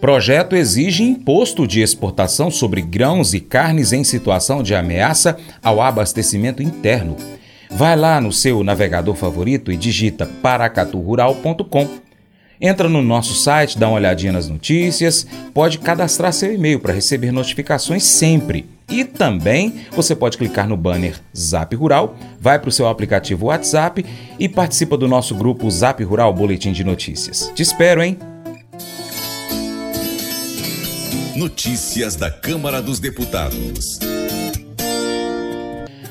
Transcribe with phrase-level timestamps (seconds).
[0.00, 6.62] Projeto exige imposto de exportação sobre grãos e carnes em situação de ameaça ao abastecimento
[6.62, 7.16] interno.
[7.70, 11.88] Vai lá no seu navegador favorito e digita paracaturural.com.
[12.60, 17.30] Entra no nosso site, dá uma olhadinha nas notícias, pode cadastrar seu e-mail para receber
[17.30, 18.66] notificações sempre.
[18.88, 24.04] E também você pode clicar no banner Zap Rural, vai para o seu aplicativo WhatsApp
[24.38, 27.52] e participa do nosso grupo Zap Rural Boletim de Notícias.
[27.54, 28.18] Te espero, hein?
[31.38, 34.00] Notícias da Câmara dos Deputados.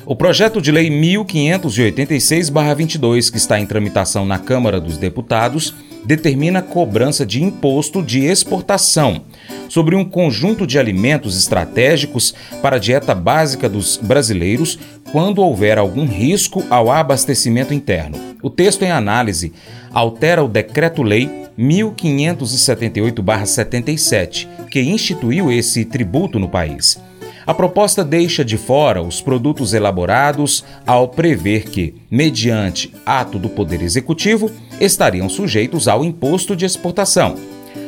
[0.06, 7.26] O projeto de lei 1586-22, que está em tramitação na Câmara dos Deputados, determina cobrança
[7.26, 9.26] de imposto de exportação
[9.68, 14.78] sobre um conjunto de alimentos estratégicos para a dieta básica dos brasileiros
[15.12, 18.18] quando houver algum risco ao abastecimento interno.
[18.42, 19.52] O texto em análise
[19.92, 27.00] altera o Decreto-Lei 1578-77, que instituiu esse tributo no país.
[27.48, 33.80] A proposta deixa de fora os produtos elaborados ao prever que, mediante ato do Poder
[33.80, 37.36] Executivo, estariam sujeitos ao imposto de exportação.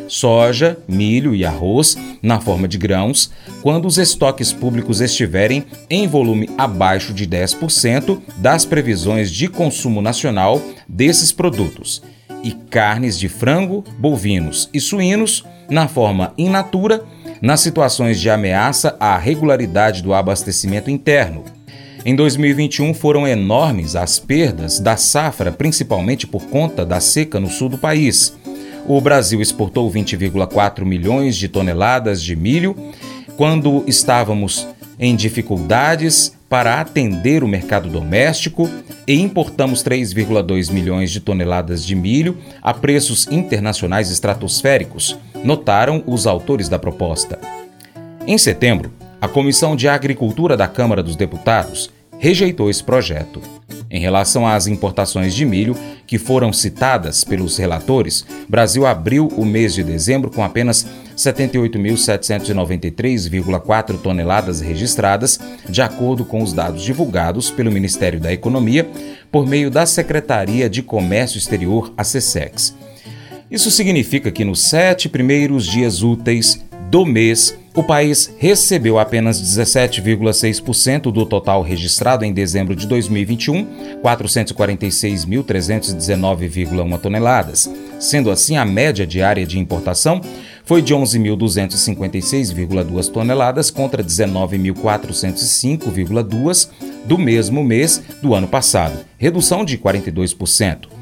[0.08, 6.48] Soja, milho e arroz, na forma de grãos, quando os estoques públicos estiverem em volume
[6.56, 12.02] abaixo de 10% das previsões de consumo nacional desses produtos
[12.42, 17.04] e carnes de frango, bovinos e suínos na forma in natura,
[17.40, 21.44] nas situações de ameaça à regularidade do abastecimento interno.
[22.04, 27.68] Em 2021 foram enormes as perdas da safra, principalmente por conta da seca no sul
[27.68, 28.34] do país.
[28.86, 32.74] O Brasil exportou 20,4 milhões de toneladas de milho
[33.36, 34.66] quando estávamos
[35.00, 38.68] em dificuldades para atender o mercado doméstico
[39.06, 46.68] e importamos 3,2 milhões de toneladas de milho a preços internacionais estratosféricos, notaram os autores
[46.68, 47.38] da proposta.
[48.26, 53.40] Em setembro, a Comissão de Agricultura da Câmara dos Deputados rejeitou esse projeto.
[53.90, 59.74] Em relação às importações de milho, que foram citadas pelos relatores, Brasil abriu o mês
[59.74, 60.86] de dezembro com apenas
[61.16, 68.88] 78.793,4 toneladas registradas, de acordo com os dados divulgados pelo Ministério da Economia
[69.30, 72.04] por meio da Secretaria de Comércio Exterior, a.
[73.50, 81.12] Isso significa que nos sete primeiros dias úteis do mês, o país recebeu apenas 17,6%
[81.12, 83.64] do total registrado em dezembro de 2021,
[84.02, 87.72] 446.319,1 toneladas.
[88.00, 90.20] Sendo assim, a média diária de importação
[90.64, 96.68] foi de 11.256,2 toneladas contra 19.405,2
[97.04, 100.98] do mesmo mês do ano passado, redução de 42%.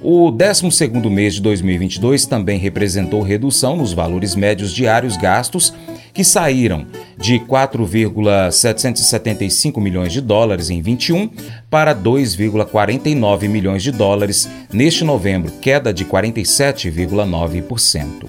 [0.00, 5.74] O 12º mês de 2022 também representou redução nos valores médios diários gastos,
[6.14, 6.86] que saíram
[7.16, 11.28] de 4,775 milhões de dólares em 21
[11.68, 18.28] para 2,49 milhões de dólares neste novembro, queda de 47,9%.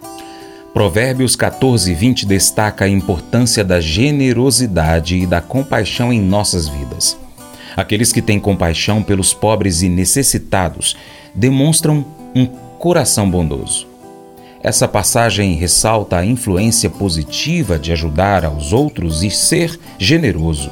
[0.73, 7.15] Provérbios 14, 20 destaca a importância da generosidade e da compaixão em nossas vidas.
[7.75, 10.95] Aqueles que têm compaixão pelos pobres e necessitados
[11.33, 13.87] demonstram um coração bondoso.
[14.61, 20.71] Essa passagem ressalta a influência positiva de ajudar aos outros e ser generoso.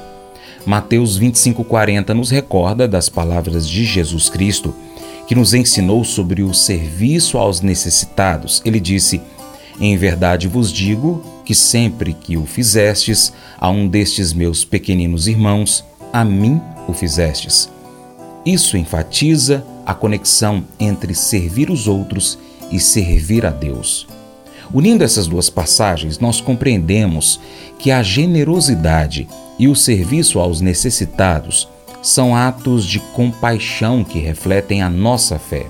[0.65, 4.73] Mateus 25:40 nos recorda das palavras de Jesus Cristo,
[5.27, 8.61] que nos ensinou sobre o serviço aos necessitados.
[8.63, 9.19] Ele disse:
[9.79, 15.83] em verdade vos digo que sempre que o fizestes a um destes meus pequeninos irmãos,
[16.11, 17.69] a mim o fizestes.
[18.45, 22.37] Isso enfatiza a conexão entre servir os outros
[22.71, 24.07] e servir a Deus.
[24.73, 27.39] Unindo essas duas passagens, nós compreendemos
[27.77, 29.27] que a generosidade
[29.59, 31.67] e o serviço aos necessitados
[32.01, 35.67] são atos de compaixão que refletem a nossa fé.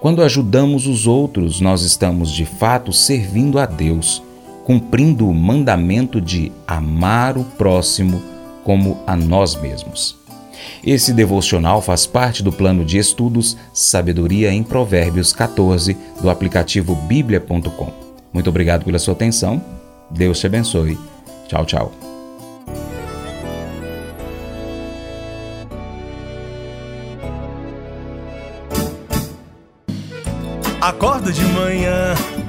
[0.00, 4.22] Quando ajudamos os outros, nós estamos de fato servindo a Deus,
[4.64, 8.22] cumprindo o mandamento de amar o próximo
[8.64, 10.16] como a nós mesmos.
[10.84, 17.92] Esse devocional faz parte do plano de estudos Sabedoria em Provérbios 14 do aplicativo bíblia.com.
[18.32, 19.62] Muito obrigado pela sua atenção.
[20.10, 20.98] Deus te abençoe.
[21.48, 21.92] Tchau, tchau.
[30.80, 32.14] Acordo de manhã